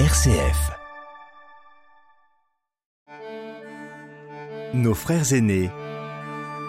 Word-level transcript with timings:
RCF. 0.00 0.72
Nos 4.74 4.92
frères 4.92 5.32
aînés. 5.32 5.70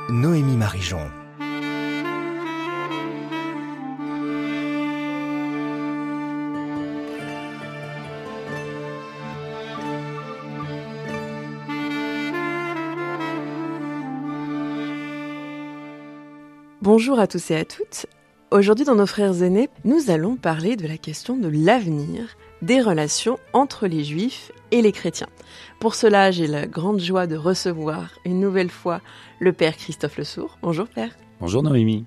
Noémie 0.10 0.56
Marijon. 0.56 1.00
Bonjour 16.84 17.18
à 17.20 17.26
tous 17.26 17.50
et 17.50 17.56
à 17.56 17.66
toutes. 17.66 18.06
Aujourd'hui 18.52 18.86
dans 18.86 18.94
nos 18.94 19.08
frères 19.08 19.42
aînés, 19.42 19.70
nous 19.84 20.12
allons 20.12 20.36
parler 20.36 20.76
de 20.76 20.88
la 20.88 21.00
question 21.00 21.36
de 21.36 21.48
l'avenir 21.48 22.38
des 22.62 22.82
relations 22.82 23.40
entre 23.54 23.88
les 23.88 24.04
juifs 24.04 24.52
et 24.72 24.82
les 24.82 24.92
chrétiens. 24.92 25.30
Pour 25.80 25.96
cela, 25.96 26.32
j'ai 26.32 26.48
la 26.48 26.68
grande 26.68 27.00
joie 27.00 27.28
de 27.28 27.36
recevoir 27.36 28.10
une 28.26 28.40
nouvelle 28.40 28.70
fois 28.70 29.02
le 29.40 29.54
Père 29.54 29.78
Christophe 29.78 30.18
Le 30.18 30.24
Sourd. 30.24 30.58
Bonjour 30.62 30.88
Père. 30.88 31.16
Bonjour 31.40 31.64
Noémie. 31.64 32.06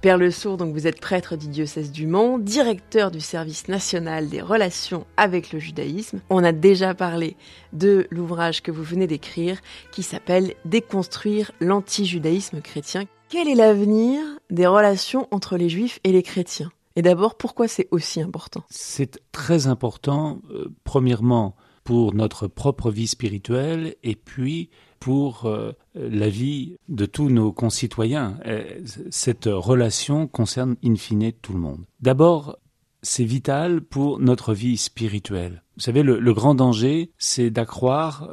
Père 0.00 0.18
Le 0.18 0.30
Sourd, 0.30 0.58
donc 0.58 0.74
vous 0.74 0.86
êtes 0.86 1.00
prêtre 1.00 1.34
du 1.34 1.48
diocèse 1.48 1.90
du 1.90 2.06
Mans, 2.06 2.38
directeur 2.38 3.10
du 3.10 3.22
service 3.22 3.68
national 3.68 4.28
des 4.28 4.42
relations 4.42 5.06
avec 5.16 5.50
le 5.50 5.58
judaïsme. 5.58 6.20
On 6.28 6.44
a 6.44 6.52
déjà 6.52 6.92
parlé 6.92 7.36
de 7.72 8.06
l'ouvrage 8.10 8.62
que 8.62 8.70
vous 8.70 8.82
venez 8.82 9.06
d'écrire 9.06 9.60
qui 9.92 10.02
s'appelle 10.02 10.52
Déconstruire 10.66 11.52
l'anti-judaïsme 11.60 12.60
chrétien. 12.60 13.04
Quel 13.30 13.48
est 13.48 13.54
l'avenir 13.54 14.20
des 14.50 14.66
relations 14.66 15.26
entre 15.30 15.56
les 15.56 15.70
juifs 15.70 16.00
et 16.04 16.12
les 16.12 16.22
chrétiens? 16.22 16.70
Et 16.96 17.02
d'abord, 17.02 17.36
pourquoi 17.36 17.66
c'est 17.66 17.88
aussi 17.90 18.20
important? 18.20 18.64
C'est 18.70 19.20
très 19.32 19.66
important, 19.66 20.40
euh, 20.50 20.72
premièrement, 20.84 21.56
pour 21.82 22.14
notre 22.14 22.46
propre 22.46 22.90
vie 22.90 23.08
spirituelle 23.08 23.96
et 24.02 24.14
puis 24.14 24.70
pour 25.00 25.44
euh, 25.44 25.72
la 25.94 26.28
vie 26.28 26.76
de 26.88 27.04
tous 27.04 27.28
nos 27.28 27.52
concitoyens. 27.52 28.38
Euh, 28.46 28.80
cette 29.10 29.46
relation 29.46 30.28
concerne 30.28 30.76
in 30.84 30.94
fine 30.94 31.32
tout 31.32 31.52
le 31.52 31.58
monde. 31.58 31.84
D'abord, 32.00 32.58
c'est 33.02 33.24
vital 33.24 33.82
pour 33.82 34.20
notre 34.20 34.54
vie 34.54 34.76
spirituelle. 34.76 35.62
Vous 35.76 35.82
savez, 35.82 36.02
le, 36.02 36.32
grand 36.32 36.54
danger, 36.54 37.10
c'est 37.18 37.50
d'accroire 37.50 38.30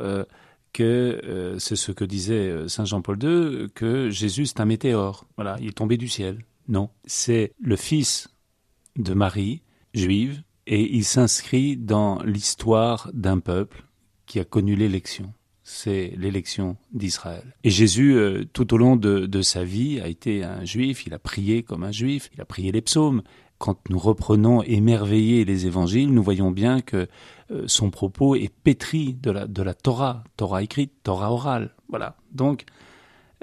que 0.72 1.58
c'est 1.59 1.75
ce 1.75 1.92
que 1.92 2.06
disait 2.06 2.70
Saint 2.70 2.86
Jean-Paul 2.86 3.22
II, 3.22 3.68
que 3.73 4.09
Jésus 4.09 4.46
c'est 4.46 4.62
un 4.62 4.66
météore. 4.66 5.25
Voilà, 5.36 5.58
il 5.59 5.70
est 5.70 5.78
tombé 5.78 5.98
du 5.98 6.08
ciel. 6.08 6.46
Non, 6.70 6.90
c'est 7.06 7.52
le 7.59 7.75
fils 7.75 8.31
de 8.97 9.14
Marie, 9.14 9.61
juive, 9.94 10.44
et 10.67 10.95
il 10.95 11.03
s'inscrit 11.03 11.78
dans 11.78 12.22
l'histoire 12.23 13.09
d'un 13.14 13.39
peuple 13.39 13.86
qui 14.25 14.39
a 14.39 14.45
connu 14.45 14.75
l'élection. 14.75 15.34
C'est 15.64 16.14
l'élection 16.17 16.78
d'Israël. 16.92 17.56
Et 17.64 17.69
Jésus, 17.69 18.14
euh, 18.16 18.44
tout 18.52 18.73
au 18.73 18.78
long 18.78 18.95
de, 18.95 19.42
sa 19.42 19.64
vie, 19.64 20.00
a 20.00 20.08
été 20.08 20.44
un 20.44 20.66
juif, 20.66 21.06
il 21.06 21.14
a 21.14 21.19
prié 21.19 21.64
comme 21.64 21.84
un 21.84 21.92
juif, 21.92 22.30
il 22.34 22.42
a 22.42 22.45
prié 22.45 22.72
les 22.72 22.81
psaumes. 22.81 23.22
Quand 23.58 23.78
nous 23.89 24.00
reprenons 24.00 24.64
émerveillés 24.64 25.45
les 25.45 25.67
évangiles, 25.67 26.12
nous 26.12 26.23
voyons 26.23 26.50
bien 26.50 26.81
que 26.81 27.08
euh, 27.52 27.64
son 27.67 27.92
propos 27.92 28.36
est 28.36 28.52
pétri 28.52 29.14
de 29.14 29.30
la, 29.30 29.45
de 29.45 29.62
la 29.62 29.73
Torah, 29.73 30.23
Torah 30.36 30.64
écrite, 30.64 30.94
Torah 31.03 31.31
orale. 31.31 31.75
Voilà. 31.89 32.17
Donc, 32.31 32.66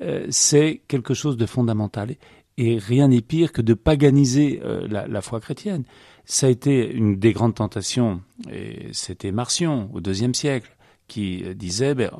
euh, 0.02 0.26
c'est 0.30 0.82
quelque 0.88 1.14
chose 1.14 1.36
de 1.36 1.46
fondamental. 1.46 2.16
Et 2.58 2.76
rien 2.76 3.08
n'est 3.08 3.22
pire 3.22 3.52
que 3.52 3.62
de 3.62 3.72
paganiser 3.72 4.60
euh, 4.64 4.86
la, 4.88 5.22
foi 5.22 5.40
chrétienne. 5.40 5.84
Ça 6.24 6.48
a 6.48 6.50
été 6.50 6.92
une 6.92 7.16
des 7.16 7.32
grandes 7.32 7.54
tentations, 7.54 8.20
et 8.50 8.88
c'était 8.92 9.32
Marcion 9.32 9.88
au 9.94 10.00
deuxième 10.00 10.34
siècle, 10.34 10.76
qui 11.06 11.42
disait, 11.54 11.94
ben, 11.94 12.10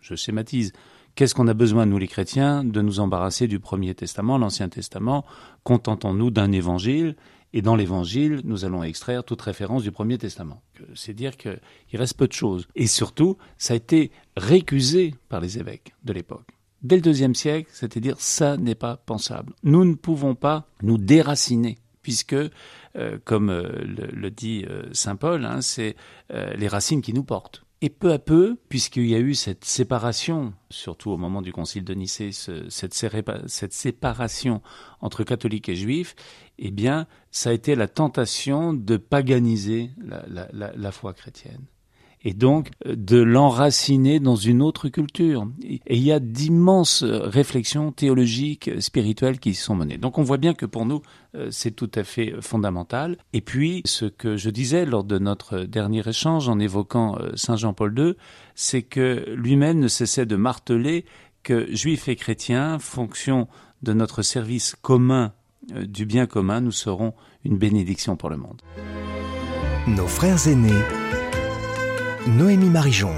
je 0.00 0.14
schématise, 0.14 0.72
qu'est-ce 1.14 1.34
qu'on 1.34 1.48
a 1.48 1.54
besoin, 1.54 1.86
nous 1.86 1.96
les 1.96 2.08
chrétiens, 2.08 2.62
de 2.62 2.82
nous 2.82 3.00
embarrasser 3.00 3.46
du 3.46 3.60
Premier 3.60 3.94
Testament, 3.94 4.36
l'Ancien 4.36 4.68
Testament, 4.68 5.24
contentons-nous 5.62 6.30
d'un 6.30 6.52
évangile, 6.52 7.16
et 7.56 7.62
dans 7.62 7.76
l'évangile, 7.76 8.40
nous 8.42 8.64
allons 8.64 8.82
extraire 8.82 9.22
toute 9.22 9.40
référence 9.40 9.84
du 9.84 9.92
Premier 9.92 10.18
Testament. 10.18 10.60
C'est 10.96 11.14
dire 11.14 11.36
qu'il 11.36 11.60
reste 11.92 12.18
peu 12.18 12.26
de 12.26 12.32
choses. 12.32 12.66
Et 12.74 12.88
surtout, 12.88 13.38
ça 13.58 13.74
a 13.74 13.76
été 13.76 14.10
récusé 14.36 15.14
par 15.28 15.40
les 15.40 15.56
évêques 15.56 15.94
de 16.02 16.12
l'époque. 16.12 16.53
Dès 16.84 16.96
le 16.96 17.02
deuxième 17.02 17.34
siècle, 17.34 17.70
c'est-à-dire 17.72 18.20
ça 18.20 18.58
n'est 18.58 18.74
pas 18.74 18.98
pensable. 18.98 19.54
Nous 19.62 19.86
ne 19.86 19.94
pouvons 19.94 20.34
pas 20.34 20.68
nous 20.82 20.98
déraciner, 20.98 21.78
puisque, 22.02 22.34
euh, 22.34 23.18
comme 23.24 23.48
euh, 23.48 23.86
le, 24.12 24.30
dit 24.30 24.66
euh, 24.68 24.82
Saint 24.92 25.16
Paul, 25.16 25.46
hein, 25.46 25.62
c'est 25.62 25.96
les 26.30 26.68
racines 26.68 27.00
qui 27.00 27.14
nous 27.14 27.24
portent. 27.24 27.64
Et 27.80 27.88
peu 27.88 28.12
à 28.12 28.18
peu, 28.18 28.58
puisqu'il 28.68 29.06
y 29.06 29.14
a 29.14 29.18
eu 29.18 29.34
cette 29.34 29.64
séparation, 29.64 30.52
surtout 30.68 31.10
au 31.10 31.16
moment 31.16 31.40
du 31.40 31.52
Concile 31.52 31.84
de 31.84 31.94
Nicée, 31.94 32.32
ce, 32.32 32.68
cette, 32.68 32.94
séparation 33.72 34.60
entre 35.00 35.24
catholiques 35.24 35.70
et 35.70 35.76
juifs, 35.76 36.14
eh 36.58 36.70
bien, 36.70 37.06
ça 37.30 37.50
a 37.50 37.52
été 37.54 37.74
la 37.74 37.88
tentation 37.88 38.74
de 38.74 38.98
paganiser 38.98 39.90
la, 39.98 40.48
la, 40.52 40.72
la 40.74 40.92
foi 40.92 41.14
chrétienne 41.14 41.64
et 42.24 42.32
donc 42.32 42.70
de 42.86 43.18
l'enraciner 43.20 44.18
dans 44.18 44.36
une 44.36 44.62
autre 44.62 44.88
culture. 44.88 45.46
Et 45.62 45.96
il 45.96 46.02
y 46.02 46.12
a 46.12 46.20
d'immenses 46.20 47.04
réflexions 47.04 47.92
théologiques, 47.92 48.70
spirituelles 48.80 49.38
qui 49.38 49.50
y 49.50 49.54
sont 49.54 49.74
menées. 49.74 49.98
Donc 49.98 50.18
on 50.18 50.22
voit 50.22 50.38
bien 50.38 50.54
que 50.54 50.66
pour 50.66 50.86
nous, 50.86 51.02
c'est 51.50 51.72
tout 51.72 51.90
à 51.94 52.02
fait 52.02 52.34
fondamental. 52.40 53.18
Et 53.32 53.40
puis, 53.40 53.82
ce 53.84 54.06
que 54.06 54.36
je 54.36 54.50
disais 54.50 54.86
lors 54.86 55.04
de 55.04 55.18
notre 55.18 55.60
dernier 55.60 56.08
échange 56.08 56.48
en 56.48 56.58
évoquant 56.58 57.18
Saint 57.34 57.56
Jean-Paul 57.56 57.94
II, 57.98 58.14
c'est 58.54 58.82
que 58.82 59.24
lui-même 59.36 59.78
ne 59.78 59.88
cessait 59.88 60.26
de 60.26 60.36
marteler 60.36 61.04
que 61.42 61.66
juifs 61.74 62.08
et 62.08 62.16
chrétiens, 62.16 62.78
fonction 62.78 63.48
de 63.82 63.92
notre 63.92 64.22
service 64.22 64.74
commun 64.80 65.32
du 65.72 66.06
bien 66.06 66.26
commun, 66.26 66.60
nous 66.60 66.72
serons 66.72 67.14
une 67.44 67.56
bénédiction 67.56 68.16
pour 68.16 68.30
le 68.30 68.36
monde. 68.36 68.60
Nos 69.86 70.06
frères 70.06 70.48
aînés 70.48 70.82
Noémie 72.26 72.70
Marijon. 72.70 73.12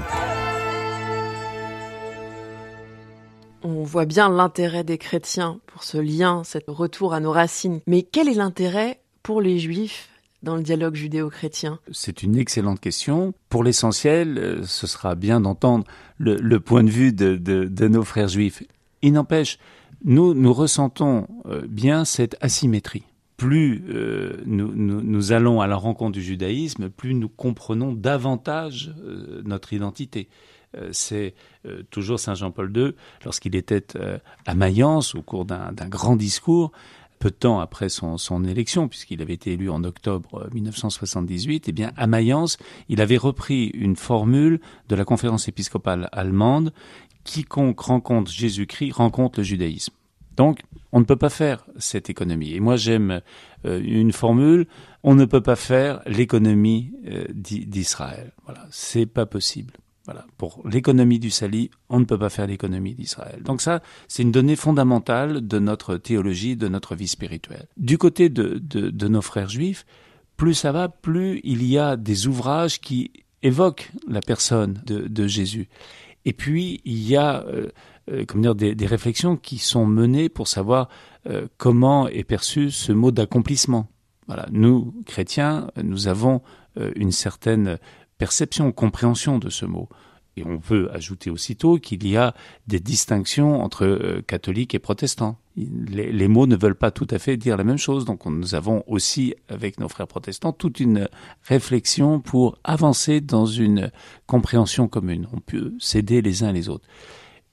On 3.63 3.83
voit 3.83 4.03
bien 4.03 4.27
l'intérêt 4.27 4.83
des 4.83 4.97
chrétiens 4.97 5.61
pour 5.65 5.85
ce 5.85 5.97
lien, 5.97 6.43
cet 6.43 6.65
retour 6.67 7.13
à 7.13 7.21
nos 7.21 7.31
racines. 7.31 7.79
Mais 7.87 8.03
quel 8.03 8.27
est 8.27 8.33
l'intérêt 8.33 8.99
pour 9.23 9.39
les 9.39 9.59
juifs 9.59 10.09
dans 10.43 10.57
le 10.57 10.61
dialogue 10.61 10.95
judéo-chrétien? 10.95 11.79
C'est 11.93 12.21
une 12.21 12.37
excellente 12.37 12.81
question. 12.81 13.33
Pour 13.47 13.63
l'essentiel, 13.63 14.59
ce 14.65 14.87
sera 14.87 15.15
bien 15.15 15.39
d'entendre 15.39 15.85
le, 16.17 16.35
le, 16.35 16.59
point 16.59 16.83
de 16.83 16.89
vue 16.89 17.13
de, 17.13 17.37
de, 17.37 17.63
de 17.63 17.87
nos 17.87 18.03
frères 18.03 18.27
juifs. 18.27 18.61
Il 19.03 19.13
n'empêche, 19.13 19.57
nous, 20.03 20.33
nous 20.33 20.51
ressentons 20.51 21.27
bien 21.69 22.03
cette 22.03 22.35
asymétrie 22.41 23.05
plus 23.37 23.83
euh, 23.89 24.41
nous, 24.45 24.73
nous, 24.75 25.01
nous, 25.01 25.31
allons 25.31 25.61
à 25.61 25.67
la 25.67 25.75
rencontre 25.75 26.13
du 26.13 26.23
judaïsme, 26.23 26.89
plus 26.89 27.13
nous 27.13 27.29
comprenons 27.29 27.93
davantage 27.93 28.93
euh, 28.99 29.41
notre 29.45 29.73
identité. 29.73 30.27
Euh, 30.75 30.89
c'est 30.91 31.35
toujours 31.91 32.19
Saint 32.19 32.33
Jean-Paul 32.33 32.75
II, 32.75 32.91
lorsqu'il 33.23 33.55
était 33.55 33.83
à 34.45 34.55
Mayence, 34.55 35.15
au 35.15 35.21
cours 35.21 35.45
d'un 35.45 35.71
grand 35.87 36.15
discours, 36.15 36.71
peu 37.19 37.29
de 37.29 37.35
temps 37.35 37.59
après 37.59 37.89
son, 37.89 38.17
son 38.17 38.43
élection, 38.43 38.87
puisqu'il 38.87 39.21
avait 39.21 39.33
été 39.33 39.53
élu 39.53 39.69
en 39.69 39.83
octobre 39.83 40.47
1978, 40.53 41.65
eh 41.67 41.71
bien, 41.71 41.91
à 41.95 42.07
Mayence, 42.07 42.57
il 42.89 43.01
avait 43.01 43.17
repris 43.17 43.67
une 43.67 43.95
formule 43.95 44.59
de 44.87 44.95
la 44.95 45.05
conférence 45.05 45.47
épiscopale 45.47 46.09
allemande 46.11 46.73
quiconque 47.23 47.79
rencontre 47.79 48.31
Jésus-Christ 48.31 48.93
rencontre 48.93 49.39
le 49.39 49.43
judaïsme. 49.43 49.93
Donc, 50.37 50.61
on 50.91 50.99
ne 50.99 51.05
peut 51.05 51.15
pas 51.15 51.29
faire 51.29 51.65
cette 51.77 52.09
économie. 52.09 52.53
Et 52.53 52.59
moi, 52.59 52.75
j'aime 52.75 53.21
euh, 53.65 53.81
une 53.83 54.13
formule 54.13 54.67
on 55.07 55.15
ne 55.15 55.23
peut 55.23 55.41
pas 55.41 55.55
faire 55.55 56.01
l'économie 56.05 56.91
euh, 57.07 57.23
d'Israël. 57.33 58.33
Voilà, 58.43 58.67
c'est 58.71 59.05
pas 59.05 59.25
possible. 59.25 59.73
Voilà, 60.03 60.25
pour 60.37 60.61
l'économie 60.67 61.17
du 61.17 61.29
Sali, 61.29 61.71
on 61.87 62.01
ne 62.01 62.05
peut 62.05 62.17
pas 62.17 62.29
faire 62.29 62.45
l'économie 62.45 62.93
d'Israël. 62.93 63.41
Donc 63.41 63.61
ça, 63.61 63.81
c'est 64.09 64.23
une 64.23 64.33
donnée 64.33 64.57
fondamentale 64.57 65.47
de 65.47 65.59
notre 65.59 65.95
théologie, 65.95 66.57
de 66.57 66.67
notre 66.67 66.93
vie 66.93 67.07
spirituelle. 67.07 67.67
Du 67.77 67.97
côté 67.97 68.27
de, 68.27 69.07
nos 69.07 69.21
frères 69.21 69.47
juifs, 69.47 69.85
plus 70.35 70.55
ça 70.55 70.73
va, 70.73 70.89
plus 70.89 71.39
il 71.45 71.63
y 71.63 71.77
a 71.77 71.95
des 71.95 72.27
ouvrages 72.27 72.81
qui 72.81 73.11
évoquent 73.43 73.89
la 74.09 74.19
personne 74.19 74.81
de 74.85 75.27
Jésus. 75.27 75.69
Et 76.27 76.33
puis, 76.33 76.81
il 76.83 77.07
y 77.07 77.15
a 77.15 77.45
euh, 77.45 77.69
euh, 78.11 78.25
comment 78.27 78.53
dire, 78.53 78.75
des, 78.75 78.85
réflexions 78.85 79.37
qui 79.37 79.59
sont 79.59 79.85
menées 79.85 80.27
pour 80.27 80.49
savoir 80.49 80.89
euh, 81.25 81.47
comment 81.55 82.09
est 82.09 82.25
perçu 82.25 82.69
ce 82.69 82.91
mot 82.91 83.11
d'accomplissement. 83.11 83.87
Nous, 84.51 84.93
chrétiens, 85.05 85.71
nous 85.81 86.09
avons 86.09 86.41
une 86.97 87.13
certaine 87.13 87.77
perception, 88.17 88.73
compréhension 88.73 89.39
de 89.39 89.49
ce 89.49 89.65
mot. 89.65 89.87
Et 90.37 90.43
on 90.45 90.59
peut 90.59 90.89
ajouter 90.93 91.31
aussitôt 91.31 91.79
qu'il 91.79 92.07
y 92.07 92.15
a 92.15 92.35
des 92.67 92.79
distinctions 92.79 93.61
entre 93.63 93.85
euh, 93.85 94.21
catholiques 94.21 94.75
et 94.75 94.79
protestants. 94.79 95.39
Les, 95.55 96.27
mots 96.27 96.45
ne 96.45 96.55
veulent 96.55 96.75
pas 96.75 96.91
tout 96.91 97.07
à 97.09 97.17
fait 97.17 97.35
dire 97.35 97.57
la 97.57 97.63
même 97.63 97.79
chose. 97.79 98.05
Donc 98.05 98.23
nous 98.27 98.53
avons 98.53 98.83
aussi, 98.85 99.33
avec 99.49 99.79
nos 99.79 99.89
frères 99.89 100.07
protestants, 100.07 100.53
toute 100.53 100.79
une 100.79 101.09
réflexion 101.43 102.19
pour 102.19 102.59
avancer 102.63 103.19
dans 103.19 103.47
une 103.47 103.91
compréhension 104.27 104.87
commune. 104.87 105.27
On 105.33 105.39
peut 105.39 105.73
s'aider 105.79 106.21
les 106.21 106.43
uns 106.43 106.51
les 106.51 106.69
autres. 106.69 106.87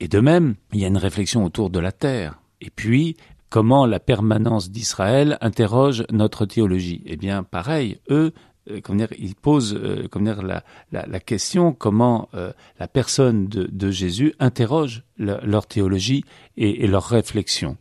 Et 0.00 0.08
de 0.08 0.20
même, 0.20 0.56
il 0.74 0.80
y 0.80 0.84
a 0.84 0.88
une 0.88 0.98
réflexion 0.98 1.42
autour 1.42 1.70
de 1.70 1.78
la 1.78 1.92
terre. 1.92 2.38
Et 2.60 2.68
puis, 2.68 3.16
comment 3.48 3.86
la 3.86 4.00
permanence 4.00 4.70
d'Israël 4.70 5.38
interroge 5.40 6.04
notre 6.12 6.44
théologie? 6.44 7.02
Eh 7.06 7.16
bien, 7.16 7.42
pareil, 7.42 7.98
eux 8.10 8.34
comment 8.82 8.98
dire, 8.98 9.12
ils 9.18 9.34
posent 9.34 9.74
euh, 9.74 10.08
comment 10.10 10.32
dire, 10.32 10.42
la, 10.42 10.64
la, 10.92 11.20
question 11.20 11.72
comment 11.72 12.28
euh, 12.34 12.52
la 12.78 12.88
personne 12.88 13.46
de, 13.46 13.68
de 13.70 13.90
Jésus 13.90 14.34
interroge 14.38 15.04
leur 15.16 15.66
théologie 15.66 16.24
et, 16.56 16.84
et, 16.84 16.86
leur 16.86 17.04
réflexion. 17.04 17.76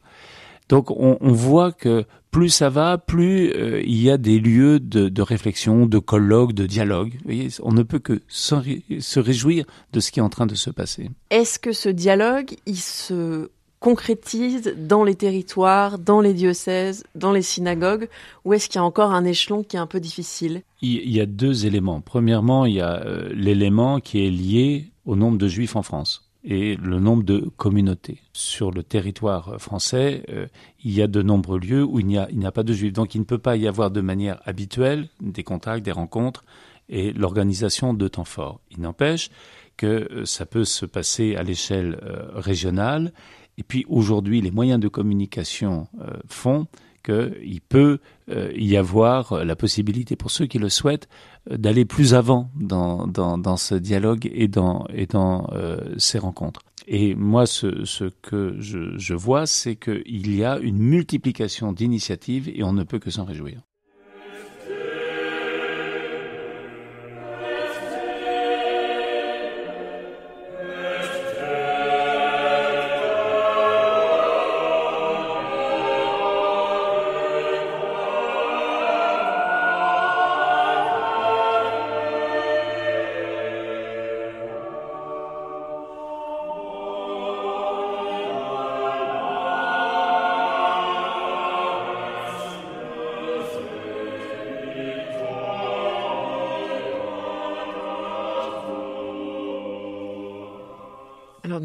Donc 0.69 0.91
on, 0.91 1.17
on, 1.19 1.31
voit 1.31 1.71
que 1.71 2.05
plus 2.31 2.49
ça 2.49 2.69
va, 2.69 2.97
plus 2.97 3.51
il 3.83 4.01
y 4.01 4.09
a 4.09 4.17
des 4.17 4.39
lieux 4.39 4.79
de, 4.79 5.09
de, 5.09 5.21
réflexion, 5.21 5.85
de 5.85 5.99
colloque, 5.99 6.53
de 6.53 6.65
dialogue. 6.65 7.13
Vous 7.13 7.25
voyez, 7.25 7.49
on 7.61 7.71
ne 7.71 7.83
peut 7.83 7.99
que 7.99 8.21
se 8.27 9.19
réjouir 9.19 9.65
de 9.91 9.99
ce 9.99 10.11
qui 10.11 10.19
est 10.19 10.23
en 10.23 10.29
train 10.29 10.45
de 10.45 10.55
se 10.55 10.69
passer. 10.69 11.09
Est-ce 11.29 11.59
que 11.59 11.73
ce 11.73 11.89
dialogue, 11.89 12.55
il 12.65 12.77
se 12.77 13.49
concrétise 13.83 14.73
dans 14.77 15.03
les 15.03 15.15
territoires, 15.15 15.99
dans 15.99 16.21
les 16.21 16.33
diocèses, 16.33 17.03
dans 17.15 17.33
les 17.33 17.41
synagogues, 17.41 18.07
ou 18.45 18.53
est-ce 18.53 18.69
qu'il 18.69 18.77
y 18.77 18.81
a 18.81 18.85
encore 18.85 19.11
un 19.11 19.25
échelon 19.25 19.61
qui 19.61 19.75
est 19.75 19.79
un 19.79 19.87
peu 19.87 19.99
difficile? 19.99 20.61
Il 20.81 21.11
y 21.11 21.19
a 21.19 21.25
deux 21.25 21.65
éléments. 21.65 21.99
Premièrement, 21.99 22.65
il 22.65 22.75
y 22.75 22.81
a 22.81 23.01
euh, 23.01 23.29
l'élément 23.35 23.99
qui 23.99 24.25
est 24.25 24.29
lié 24.29 24.87
au 25.05 25.17
nombre 25.17 25.37
de 25.37 25.49
juifs 25.49 25.75
en 25.75 25.83
France 25.83 26.29
et 26.45 26.77
le 26.77 27.01
nombre 27.01 27.23
de 27.23 27.49
communautés. 27.57 28.21
Sur 28.31 28.71
le 28.71 28.83
territoire 28.83 29.59
français, 29.59 30.23
euh, 30.29 30.47
il 30.85 30.93
y 30.93 31.01
a 31.01 31.07
de 31.07 31.21
nombreux 31.21 31.59
lieux 31.59 31.83
où 31.83 31.99
il 31.99 32.07
n'y 32.07 32.17
a, 32.17 32.51
pas 32.53 32.63
de 32.63 32.71
juifs. 32.71 32.93
Donc 32.93 33.15
il 33.15 33.19
ne 33.19 33.25
peut 33.25 33.37
pas 33.37 33.57
y 33.57 33.67
avoir 33.67 33.91
de 33.91 33.99
manière 33.99 34.39
habituelle 34.45 35.09
des 35.19 35.43
contacts, 35.43 35.83
des 35.83 35.91
rencontres 35.91 36.45
et 36.87 37.11
l'organisation 37.11 37.93
de 37.93 38.07
temps 38.07 38.23
forts. 38.23 38.61
Il 38.71 38.79
n'empêche 38.79 39.29
que 39.75 40.07
euh, 40.09 40.25
ça 40.25 40.45
peut 40.45 40.63
se 40.63 40.85
passer 40.85 41.35
à 41.35 41.43
l'échelle 41.43 41.99
régionale 42.33 43.11
et 43.57 43.63
puis 43.63 43.85
aujourd'hui, 43.87 44.41
les 44.41 44.51
moyens 44.51 44.79
de 44.79 44.87
communication 44.87 45.87
euh, 46.01 46.17
font 46.27 46.67
qu'il 47.03 47.59
peut 47.67 47.99
euh, 48.29 48.51
y 48.55 48.77
avoir 48.77 49.43
la 49.43 49.55
possibilité 49.55 50.15
pour 50.15 50.31
ceux 50.31 50.45
qui 50.45 50.57
le 50.57 50.69
souhaitent 50.69 51.09
euh, 51.51 51.57
d'aller 51.57 51.85
plus 51.85 52.13
avant 52.13 52.49
dans, 52.55 53.07
dans, 53.07 53.37
dans, 53.37 53.57
ce 53.57 53.75
dialogue 53.75 54.29
et 54.33 54.47
dans, 54.47 54.85
et 54.93 55.05
dans 55.05 55.49
ces 55.97 56.17
rencontres. 56.17 56.61
Et 56.87 57.15
moi, 57.15 57.45
ce, 57.45 57.85
ce 57.85 58.05
que 58.05 58.55
je, 58.59 58.97
je 58.97 59.13
vois, 59.13 59.45
c'est 59.45 59.75
qu'il 59.75 60.35
y 60.35 60.43
a 60.43 60.57
une 60.59 60.79
multiplication 60.79 61.71
d'initiatives 61.71 62.49
et 62.53 62.63
on 62.63 62.73
ne 62.73 62.83
peut 62.83 62.99
que 62.99 63.09
s'en 63.09 63.25
réjouir. 63.25 63.61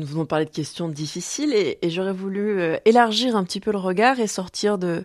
Nous 0.09 0.15
venons 0.15 0.27
parler 0.27 0.47
de 0.47 0.51
questions 0.51 0.89
difficiles 0.89 1.53
et, 1.53 1.79
j'aurais 1.91 2.15
voulu 2.15 2.61
euh, 2.61 2.79
élargir 2.87 3.37
un 3.37 3.45
petit 3.45 3.61
peu 3.61 3.73
le 3.73 3.79
regard 3.79 4.19
et 4.21 4.27
sortir 4.27 4.79
de, 4.79 5.05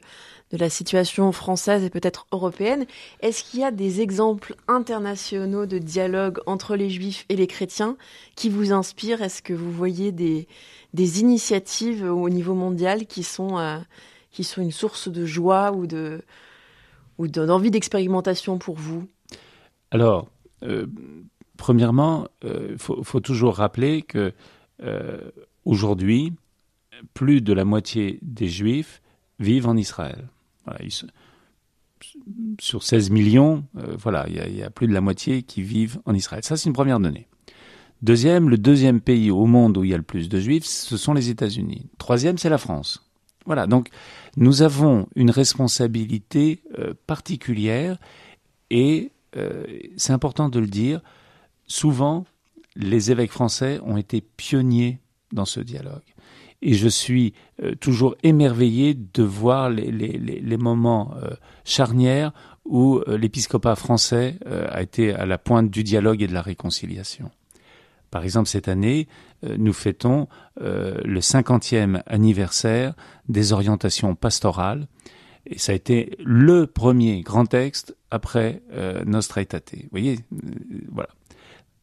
de 0.51 0.57
la 0.57 0.69
situation 0.69 1.31
française 1.33 1.83
et 1.83 1.89
peut-être 1.89 2.25
européenne. 2.31 2.85
Est-ce 3.19 3.43
qu'il 3.43 3.59
y 3.59 3.63
a 3.65 3.71
des 3.71 3.99
exemples 3.99 4.55
internationaux 4.69 5.65
de 5.65 5.77
dialogue 5.77 6.39
entre 6.45 6.77
les 6.77 6.89
juifs 6.89 7.25
et 7.27 7.35
les 7.35 7.47
chrétiens 7.47 7.97
qui 8.35 8.49
vous 8.49 8.71
inspirent? 8.71 9.21
Est-ce 9.21 9.41
que 9.41 9.53
vous 9.53 9.71
voyez 9.71 10.13
des, 10.13 10.47
des 10.93 11.19
initiatives 11.19 12.05
au 12.05 12.29
niveau 12.29 12.53
mondial 12.53 13.05
qui 13.05 13.23
sont, 13.23 13.57
euh, 13.57 13.79
qui 14.31 14.45
sont 14.45 14.61
une 14.61 14.71
source 14.71 15.09
de 15.09 15.25
joie 15.25 15.73
ou 15.73 15.85
de 15.85 16.21
ou 17.19 17.27
d'envie 17.27 17.69
d'expérimentation 17.69 18.57
pour 18.57 18.75
vous? 18.75 19.07
Alors, 19.91 20.29
euh, 20.63 20.87
premièrement, 21.57 22.27
il 22.43 22.77
faut, 22.79 23.19
toujours 23.19 23.55
rappeler 23.57 24.01
que 24.01 24.33
euh, 24.81 25.31
aujourd'hui, 25.65 26.33
plus 27.13 27.41
de 27.41 27.53
la 27.53 27.65
moitié 27.65 28.19
des 28.21 28.47
Juifs 28.47 29.01
vivent 29.39 29.67
en 29.67 29.77
Israël. 29.77 30.27
sur 32.59 32.83
16 32.83 33.09
millions, 33.09 33.65
euh, 33.77 33.95
voilà, 33.97 34.25
il 34.27 34.55
y, 34.55 34.63
a 34.63 34.69
plus 34.69 34.87
de 34.87 34.93
la 34.93 35.01
moitié 35.01 35.43
qui 35.43 35.61
vivent 35.61 35.99
en 36.05 36.13
Israël. 36.13 36.43
Ça, 36.43 36.57
c'est 36.57 36.67
une 36.67 36.73
première 36.73 36.99
donnée. 36.99 37.27
Deuxième, 38.01 38.49
le 38.49 38.57
deuxième 38.57 38.99
pays 38.99 39.31
au 39.31 39.45
monde 39.45 39.77
où 39.77 39.83
il 39.83 39.91
y 39.91 39.93
a 39.93 39.97
le 39.97 40.03
plus 40.03 40.27
de 40.27 40.39
Juifs, 40.39 40.65
ce 40.65 40.97
sont 40.97 41.13
les 41.13 41.29
États-Unis. 41.29 41.87
Troisième, 41.97 42.37
c'est 42.37 42.49
la 42.49 42.57
France. 42.57 43.09
Voilà, 43.45 43.67
donc 43.67 43.89
nous 44.37 44.61
avons 44.61 45.07
une 45.15 45.31
responsabilité 45.31 46.61
euh, 46.77 46.93
particulière 47.07 47.97
et 48.69 49.11
c'est 49.97 50.13
important 50.13 50.47
de 50.47 50.59
le 50.59 50.67
dire. 50.67 51.01
Souvent, 51.65 52.25
les 52.75 53.11
évêques 53.11 53.31
français 53.31 53.79
ont 53.85 53.97
été 53.97 54.21
pionniers 54.21 54.99
dans 55.31 55.45
ce 55.45 55.59
dialogue. 55.59 56.03
Et 56.61 56.75
je 56.75 56.87
suis 56.87 57.33
euh, 57.61 57.75
toujours 57.75 58.15
émerveillé 58.23 58.93
de 58.93 59.23
voir 59.23 59.69
les, 59.69 60.57
moments 60.57 61.13
euh, 61.21 61.31
charnières 61.65 62.31
où 62.63 62.99
euh, 62.99 63.17
l'épiscopat 63.17 63.75
français 63.75 64.37
a 64.45 64.81
été 64.81 65.13
à 65.13 65.25
la 65.25 65.37
pointe 65.37 65.69
du 65.69 65.83
dialogue 65.83 66.21
et 66.21 66.27
de 66.27 66.33
la 66.33 66.41
réconciliation. 66.41 67.29
Par 68.11 68.23
exemple, 68.23 68.47
cette 68.47 68.67
année, 68.67 69.07
nous 69.41 69.73
fêtons 69.73 70.27
le 70.61 71.19
cinquantième 71.19 72.03
anniversaire 72.05 72.93
des 73.27 73.53
orientations 73.53 74.13
pastorales, 74.13 74.87
et 75.47 75.57
ça 75.57 75.71
a 75.71 75.75
été 75.75 76.15
le 76.23 76.67
premier 76.67 77.21
grand 77.21 77.47
texte 77.47 77.97
après 78.11 78.61
Nostra 79.07 79.41
Aetate. 79.41 79.73
Vous 79.73 79.89
voyez, 79.89 80.19
voilà. 80.91 81.09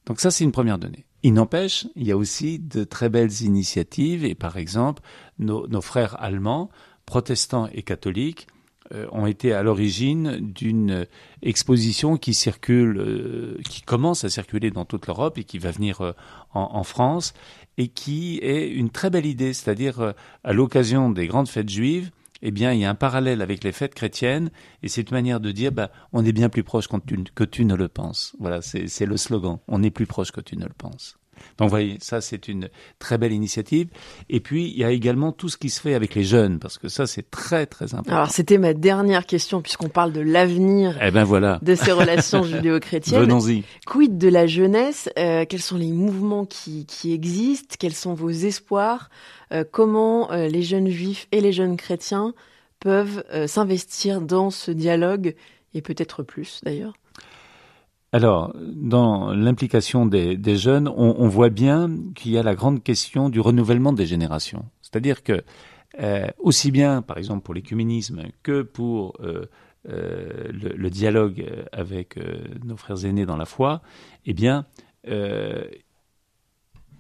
Donc 0.07 0.21
ça, 0.21 0.30
c'est 0.30 0.45
une 0.45 0.52
première 0.52 0.78
donnée. 0.78 1.04
Il 1.23 1.35
n'empêche, 1.35 1.87
il 1.97 2.07
y 2.07 2.12
a 2.12 2.16
aussi 2.16 2.59
de 2.59 2.85
très 2.85 3.09
belles 3.09 3.42
initiatives, 3.42 4.25
et 4.25 4.35
par 4.35 4.57
exemple, 4.57 5.02
nos, 5.38 5.80
frères 5.80 6.21
allemands, 6.21 6.71
protestants 7.04 7.69
et 7.73 7.83
catholiques, 7.83 8.47
euh, 8.92 9.07
ont 9.12 9.26
été 9.26 9.52
à 9.52 9.62
l'origine 9.62 10.38
d'une 10.40 11.07
exposition 11.42 12.16
qui 12.16 12.35
circule, 12.35 12.99
euh, 12.99 13.59
qui 13.69 13.83
commence 13.83 14.25
à 14.25 14.30
circuler 14.30 14.71
dans 14.71 14.85
toute 14.85 15.07
l'Europe 15.07 15.38
et 15.38 15.45
qui 15.45 15.59
va 15.59 15.71
venir 15.71 16.00
euh, 16.00 16.12
en, 16.54 16.83
France, 16.83 17.35
et 17.76 17.88
qui 17.88 18.38
est 18.42 18.69
une 18.69 18.90
très 18.90 19.11
belle 19.11 19.26
idée, 19.26 19.52
c'est-à-dire 19.52 20.14
à 20.42 20.52
l'occasion 20.52 21.11
des 21.11 21.26
grandes 21.28 21.49
fêtes 21.49 21.69
juives, 21.69 22.11
eh 22.42 22.50
bien, 22.50 22.73
il 22.73 22.80
y 22.80 22.85
a 22.85 22.90
un 22.90 22.94
parallèle 22.94 23.42
avec 23.42 23.62
les 23.64 23.73
fêtes 23.73 23.94
chrétiennes, 23.94 24.50
et 24.82 24.88
c'est 24.88 25.02
une 25.02 25.14
manière 25.14 25.40
de 25.40 25.52
dire, 25.52 25.73
bah, 25.73 25.90
on 26.12 26.25
est 26.25 26.32
bien 26.32 26.49
plus 26.49 26.64
proche 26.64 26.88
que 26.88 27.44
tu 27.44 27.64
ne 27.64 27.75
le 27.75 27.88
penses. 27.88 28.35
Voilà, 28.38 28.62
c'est 28.62 29.06
le 29.06 29.16
slogan. 29.16 29.59
On 29.68 29.82
est 29.82 29.90
plus 29.90 30.06
proche 30.06 30.32
que 30.32 30.40
tu 30.40 30.56
ne 30.56 30.64
le 30.64 30.73
penses. 30.73 31.19
Donc, 31.59 31.68
vous 31.68 31.70
voyez, 31.70 31.99
ça, 32.00 32.20
c'est 32.20 32.49
une 32.49 32.68
très 32.99 33.18
belle 33.18 33.32
initiative. 33.32 33.88
Et 34.28 34.40
puis, 34.40 34.68
il 34.68 34.78
y 34.78 34.85
a 34.85 34.90
également 34.90 35.32
tout 35.32 35.49
ce 35.49 35.56
qui 35.56 35.70
se 35.70 35.80
fait 35.80 35.94
avec 35.94 36.14
les 36.14 36.25
jeunes, 36.25 36.59
parce 36.59 36.78
que 36.78 36.88
ça, 36.88 37.06
c'est 37.06 37.30
très, 37.30 37.66
très 37.66 37.94
important. 37.94 38.12
Alors, 38.12 38.30
c'était 38.30 38.59
ma 38.59 38.75
dernière 38.75 39.26
question, 39.26 39.62
puisqu'on 39.62 39.88
parle 39.88 40.12
de 40.12 40.20
l'avenir 40.20 40.99
eh 41.02 41.11
ben 41.11 41.25
voilà. 41.25 41.59
de 41.62 41.75
ces 41.75 41.92
relations 41.92 42.42
judéo-chrétiennes. 42.44 43.23
Venons-y. 43.23 43.64
Quid 43.87 44.18
de 44.18 44.28
la 44.28 44.47
jeunesse 44.47 45.09
euh, 45.18 45.44
Quels 45.49 45.61
sont 45.61 45.76
les 45.76 45.92
mouvements 45.92 46.44
qui, 46.44 46.87
qui 46.87 47.12
existent 47.12 47.76
Quels 47.78 47.94
sont 47.94 48.14
vos 48.14 48.30
espoirs 48.30 49.11
euh, 49.52 49.64
comment 49.70 50.30
euh, 50.30 50.47
les 50.47 50.62
jeunes 50.62 50.88
juifs 50.88 51.26
et 51.32 51.40
les 51.40 51.52
jeunes 51.52 51.76
chrétiens 51.76 52.35
peuvent 52.78 53.23
s'investir 53.47 54.23
dans 54.23 54.50
ce 54.50 54.70
dialogue 54.70 55.35
et 55.75 55.82
peut-être 55.82 56.23
plus 56.23 56.61
d'ailleurs? 56.64 56.94
Alors, 58.12 58.52
dans 58.56 59.32
l'implication 59.32 60.04
des, 60.04 60.56
jeunes, 60.56 60.88
on, 60.88 61.28
voit 61.28 61.48
bien 61.48 61.90
qu'il 62.16 62.32
y 62.32 62.38
a 62.38 62.42
la 62.42 62.56
grande 62.56 62.82
question 62.82 63.28
du 63.28 63.38
renouvellement 63.38 63.92
des 63.92 64.06
générations. 64.06 64.64
C'est-à-dire 64.82 65.22
que, 65.22 65.44
aussi 66.38 66.72
bien, 66.72 67.02
par 67.02 67.18
exemple, 67.18 67.42
pour 67.42 67.54
l'écuménisme 67.54 68.22
que 68.42 68.62
pour 68.62 69.16
le, 69.84 70.90
dialogue 70.90 71.46
avec 71.70 72.18
nos 72.64 72.76
frères 72.76 73.04
aînés 73.04 73.26
dans 73.26 73.36
la 73.36 73.44
foi, 73.44 73.80
eh 74.26 74.32
bien, 74.32 74.66
il 75.06 75.70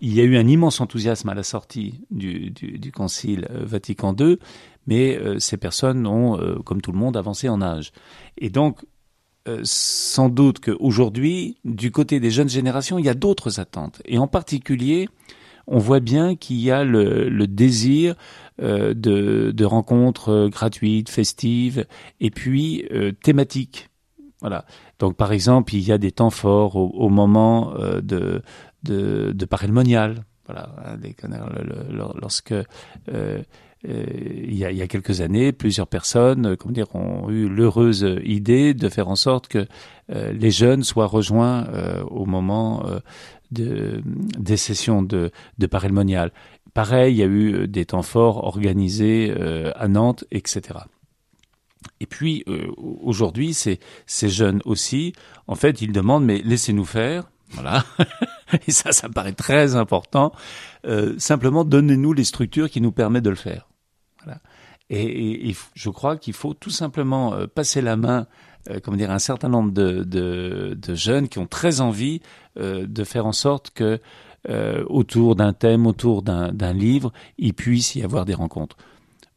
y 0.00 0.20
a 0.20 0.24
eu 0.24 0.36
un 0.36 0.46
immense 0.46 0.80
enthousiasme 0.80 1.28
à 1.28 1.34
la 1.34 1.42
sortie 1.42 2.04
du, 2.12 2.50
du, 2.50 2.92
Concile 2.92 3.48
Vatican 3.50 4.14
II, 4.16 4.38
mais 4.86 5.18
ces 5.40 5.56
personnes 5.56 6.06
ont, 6.06 6.38
comme 6.64 6.80
tout 6.80 6.92
le 6.92 6.98
monde, 6.98 7.16
avancé 7.16 7.48
en 7.48 7.60
âge. 7.60 7.90
Et 8.38 8.48
donc, 8.48 8.84
sans 9.62 10.28
doute 10.28 10.60
qu'aujourd'hui, 10.60 11.56
du 11.64 11.90
côté 11.90 12.20
des 12.20 12.30
jeunes 12.30 12.48
générations, 12.48 12.98
il 12.98 13.04
y 13.04 13.08
a 13.08 13.14
d'autres 13.14 13.58
attentes. 13.58 14.02
Et 14.04 14.18
en 14.18 14.28
particulier, 14.28 15.08
on 15.70 15.78
voit 15.78 16.00
bien 16.00 16.36
qu'il 16.36 16.56
y 16.56 16.70
a 16.70 16.84
le, 16.84 17.46
désir 17.46 18.16
euh, 18.60 18.92
de, 18.92 19.64
rencontres 19.64 20.30
euh, 20.30 20.48
gratuites, 20.48 21.08
festives, 21.08 21.86
et 22.20 22.30
puis 22.30 22.86
euh, 22.90 23.12
thématiques. 23.12 23.88
Voilà. 24.40 24.64
Donc, 24.98 25.16
par 25.16 25.32
exemple, 25.32 25.74
il 25.74 25.86
y 25.86 25.92
a 25.92 25.98
des 25.98 26.12
temps 26.12 26.30
forts 26.30 26.76
au, 26.76 27.08
moment 27.08 27.74
de, 28.02 28.42
de, 28.82 29.32
de 29.32 29.44
Parelmonial. 29.44 30.24
Voilà. 30.46 30.96
Lorsque 31.90 32.54
il, 33.84 34.54
y 34.54 34.64
a, 34.64 34.70
il 34.70 34.76
y 34.76 34.82
a 34.82 34.86
quelques 34.86 35.20
années, 35.20 35.52
plusieurs 35.52 35.86
personnes, 35.86 36.56
comment 36.56 36.72
dire, 36.72 36.94
ont 36.94 37.30
eu 37.30 37.48
l'heureuse 37.48 38.06
idée 38.24 38.74
de 38.74 38.88
faire 38.88 39.08
en 39.08 39.16
sorte 39.16 39.48
que 39.48 39.66
les 40.08 40.50
jeunes 40.50 40.82
soient 40.82 41.06
rejoints 41.06 41.66
au 42.10 42.26
moment 42.26 42.84
de, 43.50 44.02
des 44.06 44.56
sessions 44.56 45.02
de, 45.02 45.30
de 45.58 45.66
Parelmonial. 45.66 46.32
Pareil, 46.74 47.14
il 47.14 47.18
y 47.18 47.22
a 47.22 47.26
eu 47.26 47.54
euh, 47.54 47.66
des 47.66 47.84
temps 47.86 48.02
forts 48.02 48.44
organisés 48.44 49.34
euh, 49.36 49.72
à 49.74 49.88
Nantes, 49.88 50.24
etc. 50.30 50.78
Et 52.00 52.06
puis 52.06 52.44
euh, 52.48 52.68
aujourd'hui, 52.76 53.54
ces, 53.54 53.80
ces 54.06 54.28
jeunes 54.28 54.60
aussi, 54.64 55.12
en 55.46 55.54
fait, 55.54 55.82
ils 55.82 55.92
demandent 55.92 56.24
mais 56.24 56.40
laissez-nous 56.44 56.84
faire, 56.84 57.30
voilà. 57.50 57.84
et 58.66 58.70
ça, 58.70 58.92
ça 58.92 59.08
me 59.08 59.12
paraît 59.12 59.32
très 59.32 59.74
important. 59.74 60.32
simplement, 61.18 61.64
donnez-nous 61.64 62.12
les 62.12 62.24
structures 62.24 62.70
qui 62.70 62.80
nous 62.80 62.92
permettent 62.92 63.24
de 63.24 63.30
le 63.30 63.36
faire. 63.36 63.69
Et, 64.90 65.54
je 65.74 65.90
crois 65.90 66.16
qu'il 66.16 66.34
faut 66.34 66.54
tout 66.54 66.70
simplement 66.70 67.34
passer 67.54 67.80
la 67.80 67.96
main 67.96 68.26
euh, 68.68 68.96
dire, 68.96 69.10
un 69.10 69.18
certain 69.18 69.48
nombre 69.48 69.72
de, 69.72 70.94
jeunes 70.94 71.28
qui 71.28 71.38
ont 71.38 71.46
très 71.46 71.80
envie 71.80 72.20
euh, 72.58 72.86
de 72.86 73.04
faire 73.04 73.26
en 73.26 73.32
sorte 73.32 73.70
que 73.70 74.00
euh, 74.48 74.84
autour 74.88 75.36
d'un 75.36 75.52
thème, 75.52 75.86
autour 75.86 76.22
d'un 76.22 76.72
livre, 76.72 77.12
il 77.38 77.54
puisse 77.54 77.94
y 77.94 78.02
avoir 78.02 78.24
des 78.24 78.34
rencontres. 78.34 78.76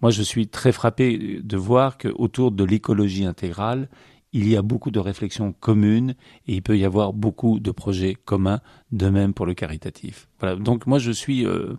Moi, 0.02 0.12
je 0.12 0.22
suis 0.22 0.48
très 0.48 0.72
frappé 0.72 1.40
de 1.42 1.58
voir 1.58 1.98
qu'autour 1.98 2.52
de 2.52 2.64
l'écologie 2.64 3.26
intégrale, 3.26 3.90
il 4.34 4.48
y 4.48 4.58
a 4.58 4.62
beaucoup 4.62 4.92
de 4.92 5.00
réflexions 5.00 5.54
communes 5.54 6.16
et 6.48 6.56
il 6.56 6.62
peut 6.62 6.78
y 6.78 6.86
avoir 6.86 7.14
beaucoup 7.14 7.60
de 7.60 7.72
projets 7.72 8.16
communs, 8.16 8.62
de 8.92 9.10
même 9.10 9.34
pour 9.34 9.46
le 9.46 9.54
caritatif. 9.54 10.28
Voilà. 10.40 10.56
Donc 10.56 10.88
moi, 10.88 11.00
je 11.00 11.12
suis 11.12 11.46
euh, 11.46 11.74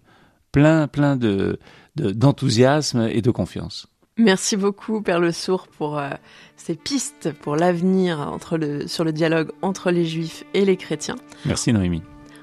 plein, 0.53 0.87
plein 0.87 1.17
de 1.17 1.59
d'enthousiasme 1.97 3.09
et 3.11 3.23
de 3.23 3.31
confiance. 3.31 3.87
Merci 4.17 4.57
beaucoup, 4.57 5.03
Père 5.03 5.19
Le 5.19 5.33
Sourd, 5.33 5.67
pour 5.67 5.99
euh, 5.99 6.11
ces 6.57 6.77
pistes 6.77 7.33
pour 7.33 7.57
l'avenir 7.57 8.39
le, 8.53 8.87
sur 8.87 9.03
le 9.03 9.13
dialogue 9.13 9.51
entre 9.61 9.91
les 9.91 10.05
juifs 10.05 10.45
et 10.55 10.65
les 10.65 10.77
chrétiens. 10.77 11.17
Merci, 11.45 11.73
Noémie. 11.73 12.03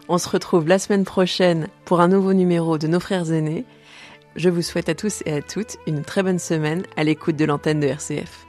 On 0.09 0.17
se 0.17 0.27
retrouve 0.27 0.67
la 0.67 0.79
semaine 0.79 1.05
prochaine 1.05 1.69
pour 1.85 2.01
un 2.01 2.09
nouveau 2.09 2.33
numéro 2.33 2.77
de 2.77 2.87
Nos 2.87 2.99
Frères 2.99 3.31
Aînés. 3.31 3.63
Je 4.35 4.49
vous 4.49 4.61
souhaite 4.61 4.89
à 4.89 4.95
tous 4.95 5.23
et 5.25 5.33
à 5.33 5.41
toutes 5.41 5.77
une 5.87 6.03
très 6.03 6.23
bonne 6.23 6.39
semaine 6.39 6.83
à 6.97 7.05
l'écoute 7.05 7.37
de 7.37 7.45
l'antenne 7.45 7.79
de 7.79 7.87
RCF. 7.87 8.45